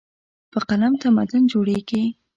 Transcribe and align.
په 0.51 0.59
قلم 0.69 0.93
تمدن 1.03 1.43
جوړېږي. 1.51 2.03